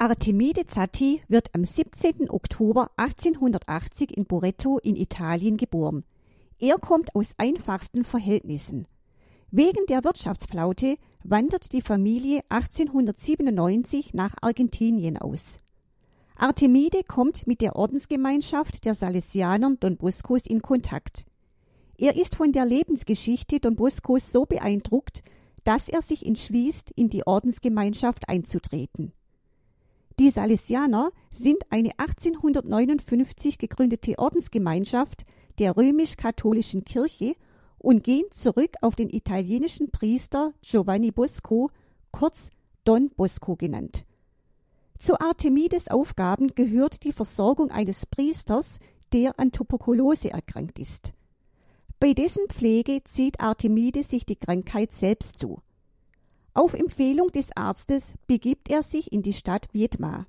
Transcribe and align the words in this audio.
Artemide 0.00 0.64
Zatti 0.64 1.22
wird 1.26 1.52
am 1.56 1.64
17. 1.64 2.30
Oktober 2.30 2.92
1880 2.98 4.16
in 4.16 4.26
Boretto 4.26 4.78
in 4.78 4.94
Italien 4.94 5.56
geboren. 5.56 6.04
Er 6.60 6.76
kommt 6.78 7.16
aus 7.16 7.32
einfachsten 7.36 8.04
Verhältnissen. 8.04 8.86
Wegen 9.50 9.84
der 9.88 10.04
Wirtschaftsflaute 10.04 10.98
wandert 11.24 11.72
die 11.72 11.82
Familie 11.82 12.42
1897 12.48 14.14
nach 14.14 14.36
Argentinien 14.40 15.16
aus. 15.16 15.58
Artemide 16.36 17.02
kommt 17.02 17.48
mit 17.48 17.60
der 17.60 17.74
Ordensgemeinschaft 17.74 18.84
der 18.84 18.94
Salesianern 18.94 19.78
Don 19.80 19.96
Boscos 19.96 20.42
in 20.46 20.62
Kontakt. 20.62 21.26
Er 21.96 22.14
ist 22.14 22.36
von 22.36 22.52
der 22.52 22.66
Lebensgeschichte 22.66 23.58
Don 23.58 23.74
Boscos 23.74 24.30
so 24.30 24.46
beeindruckt, 24.46 25.24
dass 25.64 25.88
er 25.88 26.02
sich 26.02 26.24
entschließt, 26.24 26.92
in 26.92 27.10
die 27.10 27.26
Ordensgemeinschaft 27.26 28.28
einzutreten. 28.28 29.12
Die 30.18 30.30
Salesianer 30.30 31.12
sind 31.30 31.58
eine 31.70 31.90
1859 31.96 33.56
gegründete 33.56 34.18
Ordensgemeinschaft 34.18 35.24
der 35.60 35.76
römisch-katholischen 35.76 36.84
Kirche 36.84 37.36
und 37.78 38.02
gehen 38.02 38.24
zurück 38.32 38.72
auf 38.80 38.96
den 38.96 39.10
italienischen 39.10 39.92
Priester 39.92 40.52
Giovanni 40.62 41.12
Bosco, 41.12 41.70
kurz 42.10 42.50
Don 42.84 43.10
Bosco 43.10 43.54
genannt. 43.54 44.04
Zu 44.98 45.20
Artemides 45.20 45.86
Aufgaben 45.88 46.48
gehört 46.48 47.04
die 47.04 47.12
Versorgung 47.12 47.70
eines 47.70 48.04
Priesters, 48.04 48.80
der 49.12 49.38
an 49.38 49.52
Tuberkulose 49.52 50.32
erkrankt 50.32 50.80
ist. 50.80 51.12
Bei 52.00 52.12
dessen 52.12 52.48
Pflege 52.48 53.04
zieht 53.04 53.38
Artemide 53.38 54.02
sich 54.02 54.26
die 54.26 54.36
Krankheit 54.36 54.90
selbst 54.90 55.38
zu. 55.38 55.60
Auf 56.54 56.74
Empfehlung 56.74 57.30
des 57.30 57.56
Arztes 57.56 58.14
begibt 58.26 58.70
er 58.70 58.82
sich 58.82 59.12
in 59.12 59.22
die 59.22 59.32
Stadt 59.32 59.68
Viedma. 59.72 60.26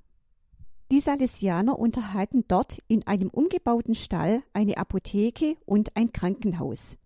Die 0.90 1.00
Salesianer 1.00 1.78
unterhalten 1.78 2.44
dort 2.48 2.78
in 2.88 3.06
einem 3.06 3.30
umgebauten 3.30 3.94
Stall 3.94 4.42
eine 4.52 4.76
Apotheke 4.76 5.56
und 5.64 5.96
ein 5.96 6.12
Krankenhaus. 6.12 6.96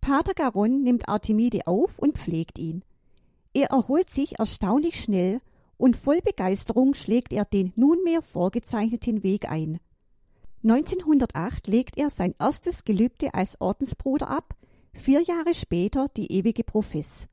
Pater 0.00 0.34
Garon 0.34 0.82
nimmt 0.82 1.08
Artemide 1.08 1.66
auf 1.66 1.98
und 1.98 2.18
pflegt 2.18 2.58
ihn. 2.58 2.82
Er 3.52 3.68
erholt 3.68 4.10
sich 4.10 4.38
erstaunlich 4.38 5.00
schnell 5.00 5.40
und 5.76 5.96
voll 5.96 6.20
Begeisterung 6.20 6.94
schlägt 6.94 7.32
er 7.32 7.44
den 7.44 7.72
nunmehr 7.76 8.22
vorgezeichneten 8.22 9.22
Weg 9.22 9.50
ein. 9.50 9.80
1908 10.62 11.66
legt 11.66 11.98
er 11.98 12.08
sein 12.08 12.34
erstes 12.38 12.84
Gelübde 12.84 13.34
als 13.34 13.60
Ordensbruder 13.60 14.30
ab, 14.30 14.54
vier 14.94 15.20
Jahre 15.22 15.52
später 15.52 16.06
die 16.16 16.32
ewige 16.32 16.64
Profess. 16.64 17.28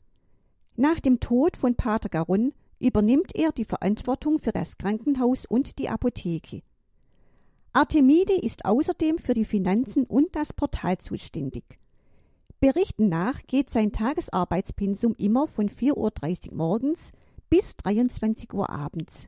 Nach 0.75 0.99
dem 0.99 1.19
Tod 1.19 1.57
von 1.57 1.75
Pater 1.75 2.09
Garon 2.09 2.53
übernimmt 2.79 3.35
er 3.35 3.51
die 3.51 3.65
Verantwortung 3.65 4.39
für 4.39 4.51
das 4.51 4.77
Krankenhaus 4.77 5.45
und 5.45 5.77
die 5.77 5.89
Apotheke. 5.89 6.63
Artemide 7.73 8.33
ist 8.33 8.65
außerdem 8.65 9.19
für 9.19 9.33
die 9.33 9.45
Finanzen 9.45 10.05
und 10.05 10.35
das 10.35 10.53
Portal 10.53 10.97
zuständig. 10.97 11.63
Berichten 12.59 13.09
nach 13.09 13.41
geht 13.47 13.69
sein 13.69 13.91
Tagesarbeitspensum 13.91 15.15
immer 15.17 15.47
von 15.47 15.69
4.30 15.69 16.49
Uhr 16.49 16.55
morgens 16.57 17.11
bis 17.49 17.75
23 17.77 18.53
Uhr 18.53 18.69
abends. 18.69 19.27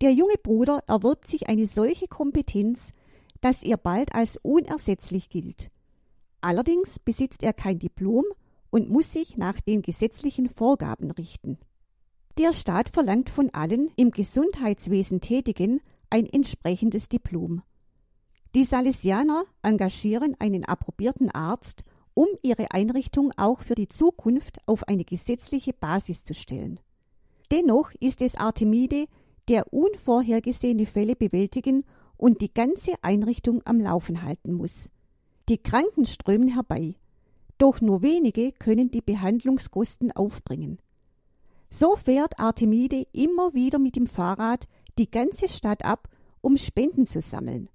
Der 0.00 0.12
junge 0.12 0.36
Bruder 0.42 0.82
erwirbt 0.86 1.26
sich 1.26 1.48
eine 1.48 1.66
solche 1.66 2.08
Kompetenz, 2.08 2.92
dass 3.40 3.62
er 3.62 3.76
bald 3.76 4.14
als 4.14 4.38
unersetzlich 4.42 5.28
gilt. 5.28 5.70
Allerdings 6.40 6.98
besitzt 6.98 7.42
er 7.42 7.52
kein 7.52 7.78
Diplom 7.78 8.24
und 8.70 8.90
muss 8.90 9.12
sich 9.12 9.36
nach 9.36 9.60
den 9.60 9.82
gesetzlichen 9.82 10.48
Vorgaben 10.48 11.10
richten. 11.10 11.58
Der 12.38 12.52
Staat 12.52 12.88
verlangt 12.88 13.30
von 13.30 13.50
allen 13.50 13.90
im 13.96 14.10
Gesundheitswesen 14.10 15.20
Tätigen 15.20 15.80
ein 16.10 16.26
entsprechendes 16.26 17.08
Diplom. 17.08 17.62
Die 18.54 18.64
Salesianer 18.64 19.44
engagieren 19.62 20.36
einen 20.38 20.64
approbierten 20.64 21.30
Arzt, 21.30 21.84
um 22.14 22.26
ihre 22.42 22.70
Einrichtung 22.70 23.32
auch 23.36 23.60
für 23.60 23.74
die 23.74 23.88
Zukunft 23.88 24.58
auf 24.66 24.88
eine 24.88 25.04
gesetzliche 25.04 25.72
Basis 25.72 26.24
zu 26.24 26.34
stellen. 26.34 26.80
Dennoch 27.50 27.90
ist 28.00 28.22
es 28.22 28.34
Artemide, 28.34 29.06
der 29.48 29.72
unvorhergesehene 29.72 30.86
Fälle 30.86 31.16
bewältigen 31.16 31.84
und 32.16 32.40
die 32.40 32.52
ganze 32.52 32.94
Einrichtung 33.02 33.62
am 33.64 33.80
Laufen 33.80 34.22
halten 34.22 34.54
muss. 34.54 34.90
Die 35.48 35.58
Kranken 35.58 36.06
strömen 36.06 36.48
herbei, 36.48 36.96
doch 37.58 37.80
nur 37.80 38.02
wenige 38.02 38.52
können 38.52 38.90
die 38.90 39.00
Behandlungskosten 39.00 40.12
aufbringen. 40.12 40.78
So 41.70 41.96
fährt 41.96 42.38
Artemide 42.38 43.06
immer 43.12 43.54
wieder 43.54 43.78
mit 43.78 43.96
dem 43.96 44.06
Fahrrad 44.06 44.66
die 44.98 45.10
ganze 45.10 45.48
Stadt 45.48 45.84
ab, 45.84 46.08
um 46.40 46.56
Spenden 46.56 47.06
zu 47.06 47.20
sammeln. 47.20 47.68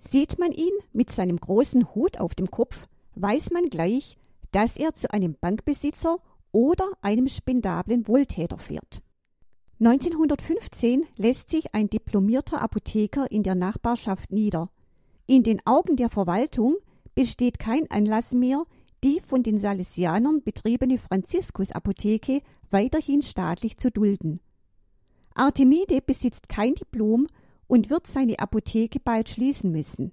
Sieht 0.00 0.38
man 0.38 0.52
ihn 0.52 0.72
mit 0.92 1.10
seinem 1.10 1.38
großen 1.38 1.94
Hut 1.94 2.18
auf 2.18 2.34
dem 2.34 2.50
Kopf, 2.50 2.86
weiß 3.14 3.50
man 3.50 3.66
gleich, 3.70 4.16
dass 4.52 4.76
er 4.76 4.94
zu 4.94 5.12
einem 5.12 5.36
Bankbesitzer 5.40 6.18
oder 6.52 6.90
einem 7.02 7.28
spendablen 7.28 8.08
Wohltäter 8.08 8.58
fährt. 8.58 9.02
1915 9.78 11.06
lässt 11.16 11.48
sich 11.50 11.74
ein 11.74 11.88
diplomierter 11.88 12.60
Apotheker 12.60 13.30
in 13.30 13.42
der 13.42 13.54
Nachbarschaft 13.54 14.30
nieder. 14.30 14.70
In 15.26 15.42
den 15.42 15.64
Augen 15.64 15.96
der 15.96 16.10
Verwaltung 16.10 16.76
besteht 17.14 17.58
kein 17.58 17.90
Anlass 17.90 18.32
mehr, 18.32 18.64
die 19.02 19.20
von 19.20 19.42
den 19.42 19.58
Salesianern 19.58 20.42
betriebene 20.42 20.98
Franziskusapotheke 20.98 22.42
weiterhin 22.70 23.22
staatlich 23.22 23.76
zu 23.78 23.90
dulden. 23.90 24.40
Artemide 25.34 26.00
besitzt 26.02 26.48
kein 26.48 26.74
Diplom 26.74 27.26
und 27.66 27.88
wird 27.88 28.06
seine 28.06 28.38
Apotheke 28.38 29.00
bald 29.00 29.28
schließen 29.28 29.70
müssen. 29.70 30.12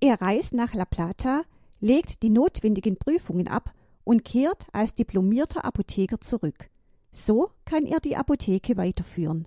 Er 0.00 0.20
reist 0.20 0.54
nach 0.54 0.74
La 0.74 0.84
Plata, 0.84 1.42
legt 1.80 2.22
die 2.22 2.30
notwendigen 2.30 2.96
Prüfungen 2.96 3.48
ab 3.48 3.72
und 4.04 4.24
kehrt 4.24 4.66
als 4.72 4.94
diplomierter 4.94 5.64
Apotheker 5.64 6.20
zurück. 6.20 6.70
So 7.12 7.50
kann 7.64 7.86
er 7.86 8.00
die 8.00 8.16
Apotheke 8.16 8.76
weiterführen. 8.76 9.46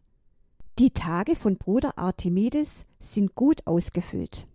Die 0.79 0.91
Tage 0.91 1.35
von 1.35 1.57
Bruder 1.57 1.97
Artemides 1.97 2.85
sind 2.99 3.35
gut 3.35 3.65
ausgefüllt. 3.65 4.47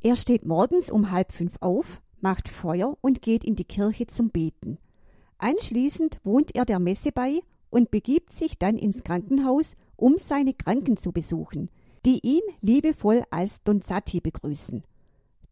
Er 0.00 0.14
steht 0.14 0.46
morgens 0.46 0.90
um 0.90 1.10
halb 1.10 1.32
fünf 1.32 1.56
auf, 1.60 2.00
macht 2.20 2.48
Feuer 2.48 2.96
und 3.00 3.22
geht 3.22 3.44
in 3.44 3.56
die 3.56 3.64
Kirche 3.64 4.06
zum 4.06 4.30
Beten. 4.30 4.78
Anschließend 5.38 6.20
wohnt 6.24 6.54
er 6.54 6.64
der 6.64 6.78
Messe 6.78 7.12
bei 7.12 7.40
und 7.70 7.90
begibt 7.90 8.32
sich 8.32 8.58
dann 8.58 8.76
ins 8.76 9.04
Krankenhaus, 9.04 9.74
um 9.96 10.16
seine 10.18 10.54
Kranken 10.54 10.96
zu 10.96 11.12
besuchen, 11.12 11.70
die 12.04 12.20
ihn 12.22 12.42
liebevoll 12.60 13.24
als 13.30 13.62
Don 13.62 13.82
Sati 13.82 14.20
begrüßen. 14.20 14.84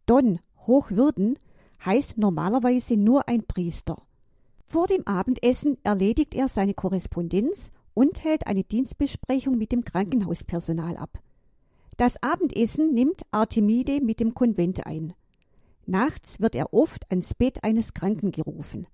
Don, 0.07 0.41
Hochwürden, 0.67 1.39
heißt 1.85 2.19
normalerweise 2.19 2.97
nur 2.97 3.29
ein 3.29 3.45
Priester. 3.45 4.03
Vor 4.67 4.87
dem 4.87 5.07
Abendessen 5.07 5.79
erledigt 5.85 6.35
er 6.35 6.49
seine 6.49 6.75
Korrespondenz 6.75 7.71
und 7.95 8.25
hält 8.25 8.47
eine 8.47 8.65
Dienstbesprechung 8.65 9.57
mit 9.57 9.73
dem 9.73 9.85
Krankenhauspersonal 9.85 10.97
ab. 10.97 11.21
Das 11.97 12.23
Abendessen 12.23 12.93
nimmt 12.93 13.23
Artemide 13.31 14.01
mit 14.01 14.21
dem 14.21 14.35
Konvent 14.35 14.87
ein. 14.87 15.15
Nachts 15.87 16.41
wird 16.41 16.55
er 16.55 16.73
oft 16.75 17.11
ans 17.11 17.35
Bett 17.35 17.63
eines 17.63 17.95
Kranken 17.95 18.33
gerufen. 18.33 18.87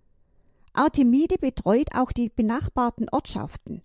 Artemide 0.75 1.37
betreut 1.39 1.95
auch 1.95 2.13
die 2.13 2.29
benachbarten 2.29 3.09
Ortschaften. 3.11 3.83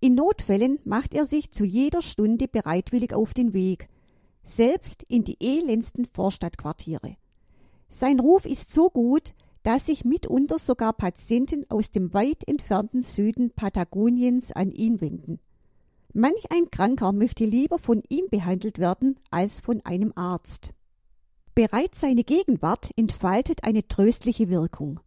In 0.00 0.14
Notfällen 0.14 0.78
macht 0.84 1.14
er 1.14 1.26
sich 1.26 1.52
zu 1.52 1.64
jeder 1.64 2.02
Stunde 2.02 2.48
bereitwillig 2.48 3.14
auf 3.14 3.34
den 3.34 3.52
Weg, 3.52 3.88
selbst 4.44 5.02
in 5.08 5.24
die 5.24 5.36
elendsten 5.40 6.06
Vorstadtquartiere. 6.06 7.16
Sein 7.88 8.20
Ruf 8.20 8.44
ist 8.44 8.72
so 8.72 8.90
gut, 8.90 9.34
dass 9.62 9.86
sich 9.86 10.04
mitunter 10.04 10.58
sogar 10.58 10.92
Patienten 10.92 11.64
aus 11.70 11.90
dem 11.90 12.14
weit 12.14 12.46
entfernten 12.46 13.02
Süden 13.02 13.50
Patagoniens 13.50 14.52
an 14.52 14.70
ihn 14.70 15.00
wenden. 15.00 15.40
Manch 16.12 16.50
ein 16.50 16.70
Kranker 16.70 17.12
möchte 17.12 17.44
lieber 17.44 17.78
von 17.78 18.02
ihm 18.08 18.26
behandelt 18.30 18.78
werden 18.78 19.18
als 19.30 19.60
von 19.60 19.80
einem 19.84 20.12
Arzt. 20.14 20.70
Bereits 21.56 22.02
seine 22.02 22.22
Gegenwart 22.22 22.90
entfaltet 22.96 23.64
eine 23.64 23.88
tröstliche 23.88 24.50
Wirkung. 24.50 25.00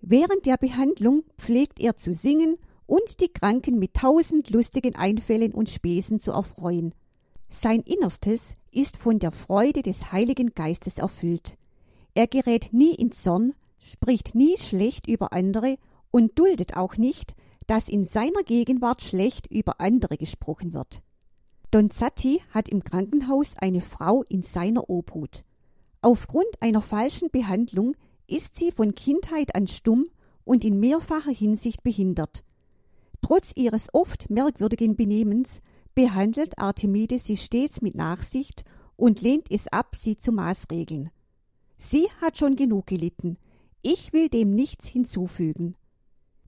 Während 0.00 0.46
der 0.46 0.56
Behandlung 0.56 1.22
pflegt 1.36 1.78
er 1.80 1.98
zu 1.98 2.14
singen 2.14 2.56
und 2.86 3.20
die 3.20 3.28
Kranken 3.28 3.78
mit 3.78 3.92
tausend 3.92 4.48
lustigen 4.48 4.96
Einfällen 4.96 5.52
und 5.52 5.68
Späßen 5.68 6.18
zu 6.18 6.30
erfreuen. 6.30 6.94
Sein 7.50 7.80
Innerstes 7.80 8.56
ist 8.70 8.96
von 8.96 9.18
der 9.18 9.32
Freude 9.32 9.82
des 9.82 10.12
Heiligen 10.12 10.54
Geistes 10.54 10.96
erfüllt. 10.96 11.58
Er 12.14 12.26
gerät 12.26 12.72
nie 12.72 12.94
in 12.94 13.12
Zorn, 13.12 13.52
spricht 13.78 14.34
nie 14.34 14.56
schlecht 14.56 15.06
über 15.06 15.34
andere 15.34 15.76
und 16.10 16.38
duldet 16.38 16.74
auch 16.74 16.96
nicht, 16.96 17.34
dass 17.66 17.90
in 17.90 18.06
seiner 18.06 18.44
Gegenwart 18.44 19.02
schlecht 19.02 19.46
über 19.46 19.78
andere 19.78 20.16
gesprochen 20.16 20.72
wird. 20.72 21.02
Don 21.70 21.90
Zatti 21.90 22.40
hat 22.48 22.70
im 22.70 22.82
Krankenhaus 22.82 23.58
eine 23.58 23.82
Frau 23.82 24.22
in 24.22 24.42
seiner 24.42 24.88
Obhut. 24.88 25.44
Aufgrund 26.02 26.48
einer 26.60 26.82
falschen 26.82 27.30
Behandlung 27.30 27.94
ist 28.26 28.56
sie 28.56 28.72
von 28.72 28.96
Kindheit 28.96 29.54
an 29.54 29.68
stumm 29.68 30.08
und 30.44 30.64
in 30.64 30.80
mehrfacher 30.80 31.30
Hinsicht 31.30 31.84
behindert. 31.84 32.42
Trotz 33.20 33.52
ihres 33.54 33.88
oft 33.92 34.28
merkwürdigen 34.28 34.96
Benehmens 34.96 35.60
behandelt 35.94 36.58
Artemide 36.58 37.20
sie 37.20 37.36
stets 37.36 37.82
mit 37.82 37.94
Nachsicht 37.94 38.64
und 38.96 39.20
lehnt 39.20 39.48
es 39.48 39.68
ab, 39.68 39.94
sie 39.96 40.18
zu 40.18 40.32
maßregeln. 40.32 41.10
Sie 41.78 42.08
hat 42.20 42.36
schon 42.36 42.56
genug 42.56 42.86
gelitten. 42.86 43.38
Ich 43.80 44.12
will 44.12 44.28
dem 44.28 44.54
nichts 44.54 44.86
hinzufügen. 44.86 45.76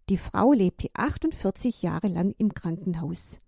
Die 0.08 0.18
Frau 0.18 0.52
lebte 0.52 0.88
48 0.94 1.82
Jahre 1.82 2.08
lang 2.08 2.34
im 2.38 2.54
Krankenhaus. 2.54 3.38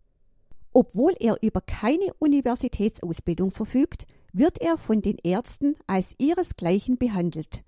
Obwohl 0.72 1.14
er 1.18 1.42
über 1.42 1.60
keine 1.60 2.12
Universitätsausbildung 2.18 3.50
verfügt, 3.50 4.06
wird 4.36 4.60
er 4.60 4.76
von 4.76 5.00
den 5.00 5.16
Ärzten 5.22 5.76
als 5.86 6.14
ihresgleichen 6.18 6.98
behandelt. 6.98 7.64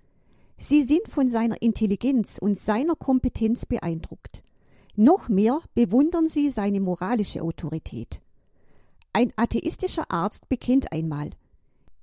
Sie 0.58 0.82
sind 0.82 1.08
von 1.08 1.30
seiner 1.30 1.62
Intelligenz 1.62 2.36
und 2.38 2.58
seiner 2.58 2.94
Kompetenz 2.94 3.64
beeindruckt. 3.64 4.42
Noch 4.94 5.28
mehr 5.28 5.60
bewundern 5.74 6.28
sie 6.28 6.50
seine 6.50 6.80
moralische 6.80 7.42
Autorität. 7.42 8.20
Ein 9.12 9.32
atheistischer 9.36 10.10
Arzt 10.10 10.48
bekennt 10.48 10.92
einmal 10.92 11.30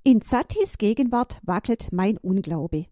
In 0.03 0.21
Zatis 0.21 0.77
Gegenwart 0.77 1.39
wackelt 1.43 1.89
mein 1.91 2.17
Unglaube. 2.17 2.85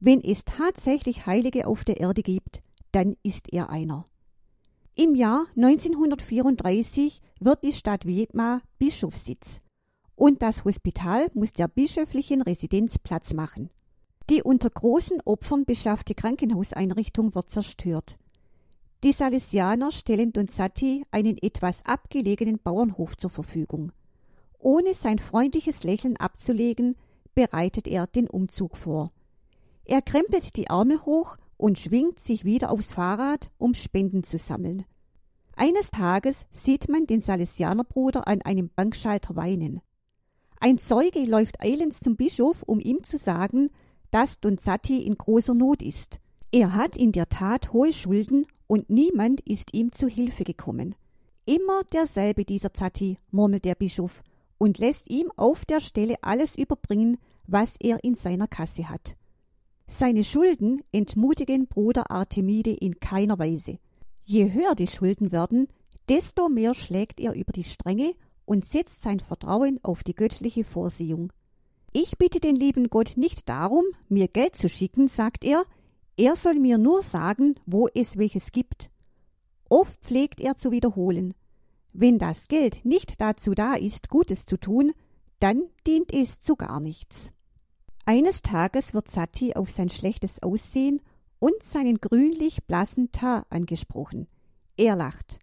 Wenn 0.00 0.22
es 0.22 0.44
tatsächlich 0.44 1.26
Heilige 1.26 1.66
auf 1.66 1.84
der 1.84 2.00
Erde 2.00 2.22
gibt, 2.22 2.62
dann 2.92 3.16
ist 3.22 3.52
er 3.52 3.68
einer. 3.68 4.06
Im 4.94 5.14
Jahr 5.14 5.46
1934 5.56 7.20
wird 7.40 7.64
die 7.64 7.72
Stadt 7.72 8.06
Wiedma 8.06 8.62
Bischofssitz 8.78 9.60
und 10.18 10.42
das 10.42 10.64
Hospital 10.64 11.28
muss 11.32 11.52
der 11.52 11.68
bischöflichen 11.68 12.42
Residenz 12.42 12.98
Platz 12.98 13.34
machen. 13.34 13.70
Die 14.28 14.42
unter 14.42 14.68
großen 14.68 15.20
Opfern 15.24 15.64
beschaffte 15.64 16.14
Krankenhauseinrichtung 16.16 17.36
wird 17.36 17.50
zerstört. 17.50 18.18
Die 19.04 19.12
Salesianer 19.12 19.92
stellen 19.92 20.32
Donzati 20.32 21.04
einen 21.12 21.38
etwas 21.40 21.86
abgelegenen 21.86 22.58
Bauernhof 22.58 23.16
zur 23.16 23.30
Verfügung. 23.30 23.92
Ohne 24.58 24.92
sein 24.94 25.20
freundliches 25.20 25.84
Lächeln 25.84 26.16
abzulegen, 26.16 26.96
bereitet 27.36 27.86
er 27.86 28.08
den 28.08 28.28
Umzug 28.28 28.76
vor. 28.76 29.12
Er 29.84 30.02
krempelt 30.02 30.56
die 30.56 30.68
Arme 30.68 31.06
hoch 31.06 31.36
und 31.56 31.78
schwingt 31.78 32.18
sich 32.18 32.44
wieder 32.44 32.72
aufs 32.72 32.92
Fahrrad, 32.92 33.52
um 33.56 33.72
Spenden 33.72 34.24
zu 34.24 34.36
sammeln. 34.36 34.84
Eines 35.54 35.92
Tages 35.92 36.46
sieht 36.50 36.88
man 36.88 37.06
den 37.06 37.20
Salesianerbruder 37.20 38.26
an 38.26 38.42
einem 38.42 38.68
Bankschalter 38.74 39.36
weinen. 39.36 39.80
Ein 40.60 40.78
Zeuge 40.78 41.24
läuft 41.24 41.60
eilends 41.60 42.00
zum 42.00 42.16
Bischof, 42.16 42.62
um 42.64 42.80
ihm 42.80 43.04
zu 43.04 43.16
sagen, 43.16 43.70
dass 44.10 44.40
Donzati 44.40 45.02
in 45.02 45.16
großer 45.16 45.54
Not 45.54 45.82
ist. 45.82 46.18
Er 46.50 46.74
hat 46.74 46.96
in 46.96 47.12
der 47.12 47.28
Tat 47.28 47.72
hohe 47.72 47.92
Schulden 47.92 48.46
und 48.66 48.90
niemand 48.90 49.40
ist 49.42 49.74
ihm 49.74 49.92
zu 49.92 50.08
Hilfe 50.08 50.44
gekommen. 50.44 50.94
Immer 51.44 51.84
derselbe 51.92 52.44
dieser 52.44 52.74
Zatti, 52.74 53.16
murmelt 53.30 53.64
der 53.64 53.74
Bischof 53.74 54.22
und 54.58 54.78
lässt 54.78 55.08
ihm 55.10 55.30
auf 55.36 55.64
der 55.64 55.80
Stelle 55.80 56.16
alles 56.22 56.56
überbringen, 56.56 57.18
was 57.46 57.74
er 57.80 58.02
in 58.02 58.14
seiner 58.14 58.48
Kasse 58.48 58.88
hat. 58.88 59.16
Seine 59.86 60.24
Schulden 60.24 60.82
entmutigen 60.92 61.66
Bruder 61.66 62.10
Artemide 62.10 62.72
in 62.72 63.00
keiner 63.00 63.38
Weise. 63.38 63.78
Je 64.24 64.52
höher 64.52 64.74
die 64.74 64.86
Schulden 64.86 65.32
werden, 65.32 65.68
desto 66.08 66.48
mehr 66.48 66.74
schlägt 66.74 67.20
er 67.20 67.34
über 67.34 67.52
die 67.52 67.64
Stränge 67.64 68.14
und 68.48 68.66
setzt 68.66 69.02
sein 69.02 69.20
Vertrauen 69.20 69.78
auf 69.82 70.02
die 70.02 70.14
göttliche 70.14 70.64
Vorsehung. 70.64 71.32
Ich 71.92 72.16
bitte 72.16 72.40
den 72.40 72.56
lieben 72.56 72.88
Gott 72.88 73.12
nicht 73.16 73.48
darum, 73.48 73.84
mir 74.08 74.26
Geld 74.26 74.56
zu 74.56 74.70
schicken, 74.70 75.08
sagt 75.08 75.44
er, 75.44 75.64
er 76.16 76.34
soll 76.34 76.54
mir 76.54 76.78
nur 76.78 77.02
sagen, 77.02 77.56
wo 77.66 77.88
es 77.94 78.16
welches 78.16 78.50
gibt. 78.50 78.90
Oft 79.68 80.00
pflegt 80.00 80.40
er 80.40 80.56
zu 80.56 80.72
wiederholen, 80.72 81.34
wenn 81.92 82.18
das 82.18 82.48
Geld 82.48 82.84
nicht 82.84 83.20
dazu 83.20 83.54
da 83.54 83.74
ist, 83.74 84.08
Gutes 84.08 84.46
zu 84.46 84.56
tun, 84.56 84.92
dann 85.40 85.64
dient 85.86 86.12
es 86.12 86.40
zu 86.40 86.56
gar 86.56 86.80
nichts. 86.80 87.32
Eines 88.06 88.40
Tages 88.40 88.94
wird 88.94 89.10
Sati 89.10 89.54
auf 89.54 89.70
sein 89.70 89.90
schlechtes 89.90 90.42
Aussehen 90.42 91.02
und 91.38 91.62
seinen 91.62 91.98
grünlich 91.98 92.64
blassen 92.64 93.12
Teint 93.12 93.44
angesprochen. 93.50 94.26
Er 94.78 94.96
lacht. 94.96 95.38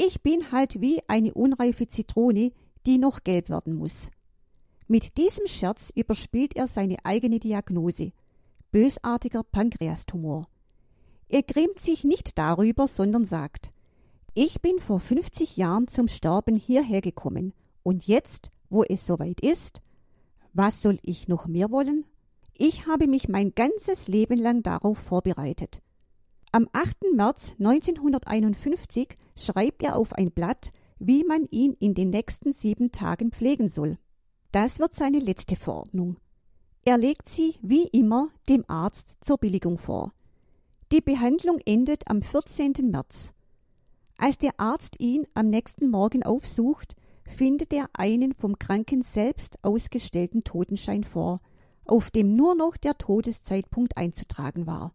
Ich 0.00 0.22
bin 0.22 0.52
halt 0.52 0.80
wie 0.80 1.00
eine 1.08 1.34
unreife 1.34 1.88
Zitrone, 1.88 2.52
die 2.86 2.98
noch 2.98 3.24
gelb 3.24 3.50
werden 3.50 3.74
muss. 3.74 4.12
Mit 4.86 5.18
diesem 5.18 5.48
Scherz 5.48 5.90
überspielt 5.92 6.54
er 6.54 6.68
seine 6.68 7.04
eigene 7.04 7.40
Diagnose. 7.40 8.12
Bösartiger 8.70 9.42
Pankreastumor. 9.42 10.46
Er 11.28 11.42
grämt 11.42 11.80
sich 11.80 12.04
nicht 12.04 12.38
darüber, 12.38 12.86
sondern 12.86 13.24
sagt, 13.24 13.72
ich 14.34 14.62
bin 14.62 14.78
vor 14.78 15.00
50 15.00 15.56
Jahren 15.56 15.88
zum 15.88 16.06
Sterben 16.06 16.54
hierher 16.54 17.00
gekommen. 17.00 17.52
Und 17.82 18.06
jetzt, 18.06 18.52
wo 18.70 18.84
es 18.84 19.04
soweit 19.04 19.40
ist, 19.40 19.82
was 20.52 20.80
soll 20.80 21.00
ich 21.02 21.26
noch 21.26 21.48
mehr 21.48 21.72
wollen? 21.72 22.04
Ich 22.54 22.86
habe 22.86 23.08
mich 23.08 23.28
mein 23.28 23.52
ganzes 23.52 24.06
Leben 24.06 24.38
lang 24.38 24.62
darauf 24.62 24.98
vorbereitet. 24.98 25.82
Am 26.50 26.66
8. 26.72 27.14
März 27.14 27.52
1951 27.58 29.18
schreibt 29.36 29.82
er 29.82 29.96
auf 29.96 30.14
ein 30.14 30.30
Blatt, 30.30 30.72
wie 30.98 31.22
man 31.22 31.46
ihn 31.50 31.74
in 31.74 31.92
den 31.92 32.08
nächsten 32.08 32.54
sieben 32.54 32.90
Tagen 32.90 33.32
pflegen 33.32 33.68
soll. 33.68 33.98
Das 34.50 34.78
wird 34.78 34.94
seine 34.94 35.18
letzte 35.18 35.56
Verordnung. 35.56 36.16
Er 36.86 36.96
legt 36.96 37.28
sie, 37.28 37.56
wie 37.60 37.82
immer, 37.88 38.30
dem 38.48 38.64
Arzt 38.66 39.14
zur 39.20 39.36
Billigung 39.36 39.76
vor. 39.76 40.14
Die 40.90 41.02
Behandlung 41.02 41.58
endet 41.66 42.08
am 42.08 42.22
14. 42.22 42.72
März. 42.90 43.34
Als 44.16 44.38
der 44.38 44.58
Arzt 44.58 44.96
ihn 44.98 45.26
am 45.34 45.50
nächsten 45.50 45.90
Morgen 45.90 46.22
aufsucht, 46.22 46.96
findet 47.26 47.74
er 47.74 47.90
einen 47.92 48.32
vom 48.32 48.58
Kranken 48.58 49.02
selbst 49.02 49.62
ausgestellten 49.62 50.44
Totenschein 50.44 51.04
vor, 51.04 51.42
auf 51.84 52.10
dem 52.10 52.36
nur 52.36 52.54
noch 52.54 52.78
der 52.78 52.96
Todeszeitpunkt 52.96 53.98
einzutragen 53.98 54.66
war. 54.66 54.94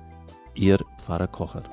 Ihr 0.53 0.79
Pfarrer 0.97 1.27
Kocher. 1.27 1.63